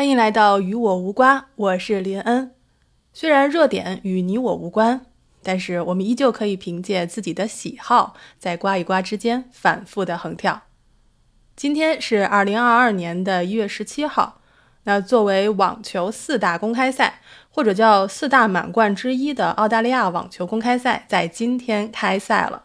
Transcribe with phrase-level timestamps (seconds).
[0.00, 2.52] 欢迎来到与我无瓜，我是林恩。
[3.12, 5.04] 虽然热点与你我无关，
[5.42, 10.62] 但是我们依旧可以凭借自己的喜好，在瓜与瓜之间反复的横跳。
[11.54, 14.40] 今天是二零二二年的一月十七号，
[14.84, 17.20] 那作为网球四大公开赛，
[17.50, 22.64] 或者叫四大满贯之一的澳大利亚网球公开赛，在今天开赛了。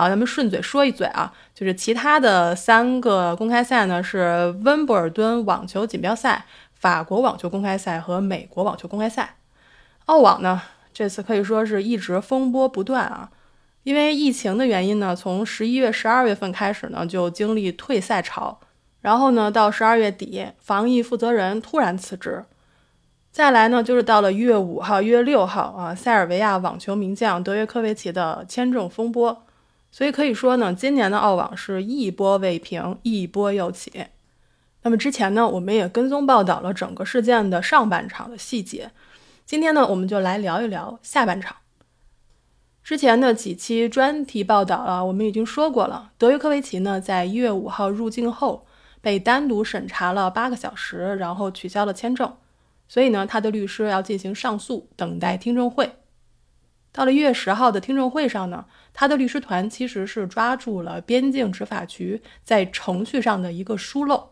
[0.00, 9.36] 啊，咱们顺嘴说一嘴啊，就是其他的三个公开赛呢，是温布尔敦网球锦标赛、法国网球公开赛和美国网球公开赛。
[10.06, 10.62] 澳网呢，
[10.94, 13.28] 这次可以说是一直风波不断啊，
[13.82, 18.58] 因为疫情的原因呢，从十一月、十二月份开始呢，就经历退赛潮，
[19.02, 22.42] 然后呢，到十二月底，防疫负责人突然辞职，
[23.30, 29.42] 再来呢，就是到了一月五号、一月六号啊，塞尔维亚网球名将德约科维奇的签证风波。
[29.92, 34.06] 所以可以说呢，今年的澳网是一波未平，一波又起。
[34.82, 38.92] 那么之前呢，我们也跟踪报道了整个事件的上半场的细节。
[39.44, 41.56] 今天呢，我们就来聊一聊下半场。
[42.82, 48.64] 之前的几期专题报道啊，我们已经说过了，德约科维奇呢，在一月五号入境后
[49.00, 52.32] 被单独审查了八个小时，然后取消了签证。
[52.88, 55.92] 所以呢，他的律师要进行上诉，等待听证会。
[56.92, 58.64] 到了一月十号的听证会上呢。
[58.92, 64.30] 他的律师团其实是抓住了边境执法局在程序上的一个疏漏，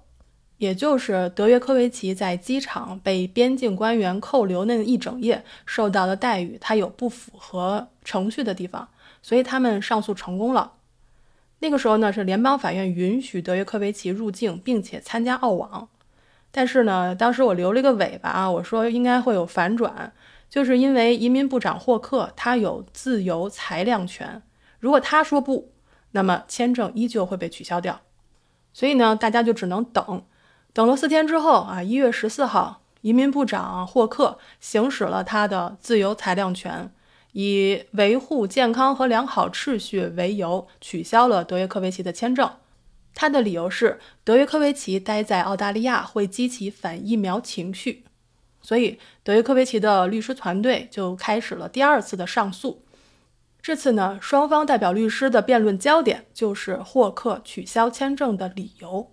[0.58, 8.88] 也就是德约科维奇在机场被边境官员扣留那一整夜受到的待遇，他有不符合程序的地方，
[9.22, 10.72] 所以他们上诉成功了。
[11.60, 15.88] 那个时候呢，是联邦法院允许德约科维奇入境并且参加澳网，
[16.50, 20.12] 但是呢，当时我留了一个尾巴啊，我说应该会有反转，
[20.48, 24.42] 就是因为移民部长霍克他有自由裁量权。
[24.80, 25.72] 如果他说不，
[26.12, 28.00] 那么签证依旧会被取消掉。
[28.72, 30.24] 所以呢，大家就只能等。
[30.72, 36.92] 等了四天之后啊，一月十四号，移民部长霍克行使了他的自由裁量权，
[37.32, 42.48] 以维护健康和良好秩序为由，取消了德约科维奇的签证。
[43.15, 48.04] 他的理由是，德约科维奇待在澳大利亚会激起反疫苗情绪。
[48.68, 52.82] 所以，德约科维奇的律师团队就开始了第二次的上诉。
[53.62, 59.10] 这次呢，双方代表律师的辩论焦点就是霍克取消签证的理由。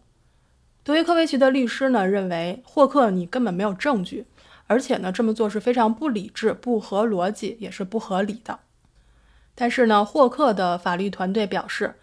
[0.83, 4.25] 德约科维奇的律师呢认为，霍克你根本没有证据，
[4.67, 8.59] 而且呢这么做是非常不理智、不合逻辑，也是不合理的。
[9.55, 11.95] 但是呢，霍克的法律团队表示，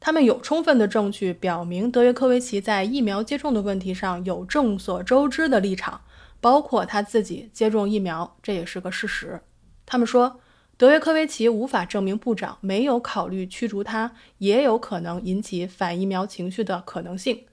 [0.00, 6.00] 他们有充分的证据表明德约科维奇在疫苗接种的问题上有众所周知的立场，
[6.40, 9.40] 包括他自己接种疫苗，这也是个事实。
[9.84, 10.40] 他们说。
[10.76, 17.46] 德约科维奇无法证明部长没有考虑驱逐他，也有可能引起反疫苗情绪的可能性。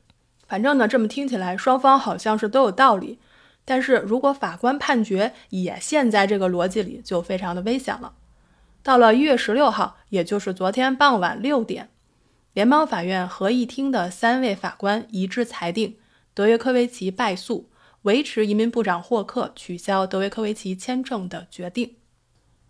[0.47, 3.17] 反正呢，这么听起来，双方好像是都有道理。
[3.65, 8.13] 但是如果法官判决也陷在这个逻辑里，就非常的危险了。
[8.83, 11.89] 到了一月十六号，也就是昨天傍晚六点，
[12.53, 15.95] 联邦法院合议厅的三位法官一致裁定，
[16.35, 17.67] 德约科维奇败诉，
[18.05, 21.95] 维持移民部长霍克取消德约科维奇签证的决定。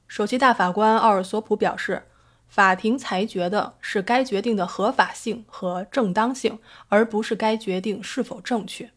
[0.07, 2.03] 首席大法官奥尔索普表示，
[2.47, 8.91] 法庭裁决的是该决定的合法性和正当性，而不是该决定是否正确。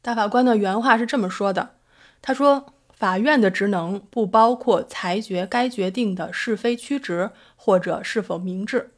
[0.00, 1.74] 大法官的原话是这么说的
[2.22, 8.92] ：“他说，法院的职能不包括裁决该决定的是非曲直或者是否明智。”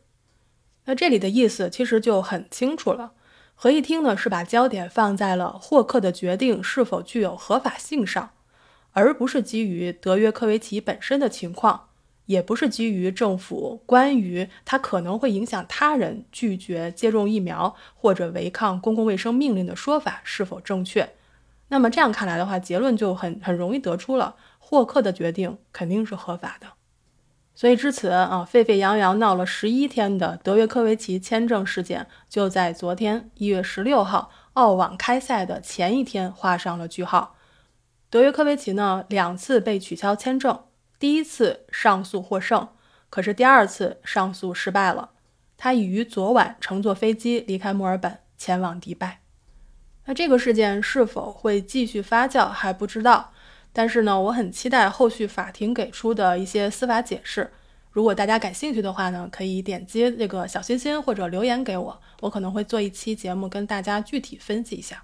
[0.87, 3.13] 那这里的意思其实就很清楚了。
[3.63, 8.31] 合议厅呢是把焦点放在了霍克的决定是否具有合法性上。
[8.93, 11.89] 而不是基于德约科维奇本身的情况，
[12.25, 21.11] 也不是基于政府关于他可能会影响他人拒绝接种疫苗或者违抗公共卫生命令的说法是否正确。
[21.69, 26.80] 那么这样看来的话，结论就很很容易得出了，霍克的决定肯定是合法的。
[27.61, 37.37] 所以至此啊，沸沸扬扬闹了十一天的德约科维奇签证事件，就在昨天一月十六号澳网开赛的前一天画上了句号。
[38.09, 40.59] 德约科维奇呢，两次被取消签证，
[40.99, 42.67] 第一次上诉获胜，
[43.11, 45.11] 可是第二次上诉失败了。
[45.59, 49.21] 他已于昨晚乘坐飞机离开墨尔本，前往迪拜。
[50.07, 53.35] 那这个事件是否会继续发酵还不知道，
[53.73, 57.51] 但是呢，我很期待后续法庭给出的一些司法解释。
[57.93, 65.03] 如果大家感兴趣的话呢，可以点击这个小心心或者留言给我，我可能会做一期节目跟大家具体分析一下。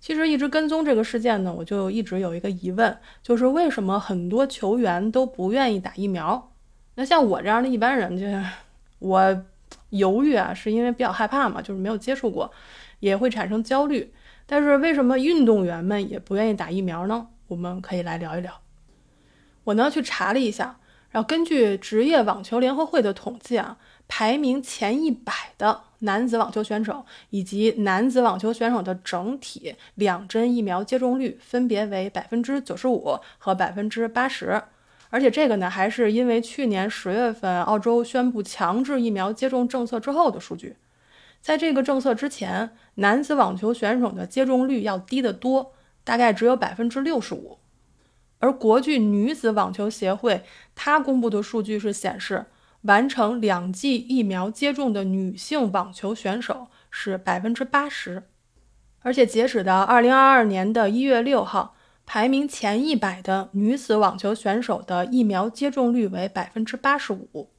[0.00, 6.52] 其实一直跟踪这个事件呢，我就一直有一个疑问，就是为什么很多球员都不愿意打疫苗？
[6.94, 8.44] 那像我这样的一般人，就是
[8.98, 9.44] 我
[9.90, 12.50] 犹豫啊，是因为比较害怕嘛，就是没有接触过，
[13.00, 14.12] 也会产生焦虑。
[14.46, 17.28] 但是为什么运动员们也不愿意打疫苗呢？
[17.48, 18.60] 我们可以来聊一聊。
[19.64, 20.78] 我呢去查了一下，
[21.10, 34.62] 然后根据职业网球联合会的统计啊，排名前一百的男子网球选手以及男子网球选手的整体两针疫苗接种率分别为百分之九十五和百分之八十。
[35.10, 40.76] 而且这个呢，还是因为去年十月份澳洲宣布强制疫苗接种政策之后的数据。
[41.40, 45.72] 在这个政策之前，男子网球选手的接种率要低得多，
[46.08, 47.58] 大概只有百分之六十五。
[48.38, 50.42] 而国际女子网球协会
[50.74, 52.46] 它公布的数据是显示，
[52.82, 58.22] 完成两剂疫苗接种的女性网球选手是百分之八十。
[59.00, 61.74] 而且截止到二零二二年的一月六号。
[62.10, 67.50] 排名前一百的女子网球选手的疫苗接种率为百分之八十五。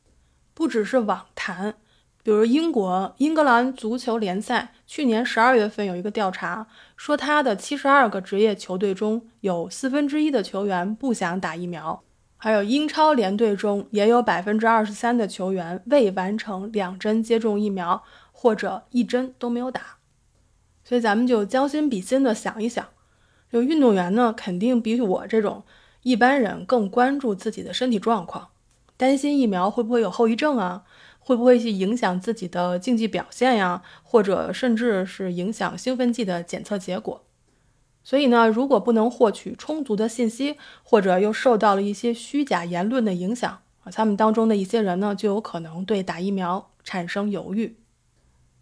[0.56, 1.75] 不只是网坛，
[2.21, 6.68] 比如英国英格兰足球联赛去年十二月份有一个调查，
[6.98, 12.04] 说他的七十二个职业球队中有四分之一的球员不想打疫苗。
[12.38, 18.01] 还有英超联队中也有百分之二十三的球员未完成两针接种疫苗，
[18.31, 19.98] 或者一针都没有打。
[20.83, 22.86] 所以咱们就将心比心的想一想。
[23.51, 25.63] 就运动员呢，肯定比我这种
[26.04, 28.50] 一般人更关注自己的身体状况，
[28.95, 30.83] 担心疫苗会不会有后遗症啊，
[31.30, 37.24] 会不会去影响自己的竞技表现呀，或者甚至是影响兴奋剂的检测结果。
[38.04, 47.76] 所以呢，如果不能获取充足的信息，或者又受到了一些虚假言论的影响啊，他们当中的一些人呢，就有可能对打疫苗产生犹豫。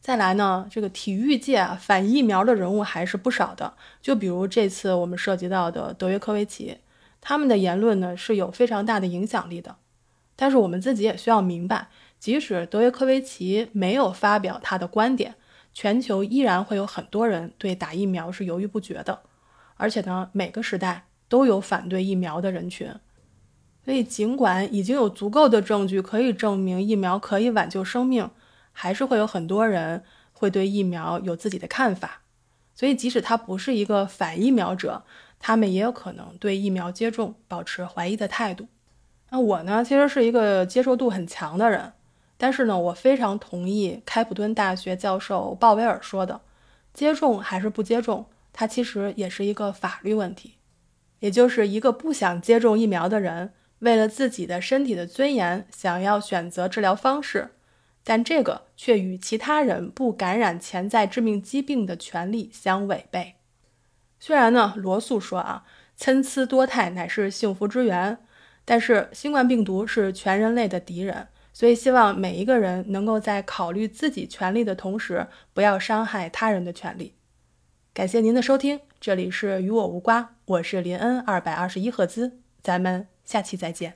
[0.01, 3.75] 再来呢，这个体育界啊，反疫苗的人物还是不少的。
[4.01, 6.79] 就比如这次我们涉及到的德约科维奇，
[7.21, 9.77] 他们的言论呢是有非常大的影响力的。
[10.39, 11.87] 但是我们自己也需要明白，
[12.19, 15.35] 即使德约科维奇没有发表他的观点，
[15.73, 19.21] 全球依然会有很多人对打疫苗是犹豫不决的。
[19.75, 22.91] 而且呢，每个时代都有反对疫苗的人群。
[23.83, 28.29] 所以，尽管已经有足够的证据可以证明疫苗可以挽救生命。
[28.79, 30.03] 还是会有很多人
[30.33, 32.21] 会对疫苗有自己的看法，
[32.75, 35.03] 所以即使他不是一个反疫苗者，
[35.39, 38.67] 他们也有可能对疫苗接种保持怀疑的态度。
[39.31, 41.93] 那我呢，其实是一个接受度很强的人，
[42.37, 46.41] 但是呢，我非常同意开普敦大学教授鲍威尔说的，
[46.93, 50.55] 接种还是不接种，它其实也是一个法律问题，
[51.19, 57.51] 也就是一个不想接种疫苗的人，为了自己的身体的尊严，想要选择治疗方式。
[58.03, 63.35] 但这个却与其他人不感染潜在致命疾病的权利相违背。
[64.19, 68.17] 虽然呢，罗素说啊，参差多态乃是幸福之源，
[68.63, 75.25] 但是新冠病毒是全人类的敌人，所以希望每一个人能够在考虑自己权利的同时，
[75.55, 77.15] 不要伤害他人的权利。
[77.95, 83.95] 感谢您的收听，这里是与我无关，我是林恩二百二十一赫兹，咱们下期再见。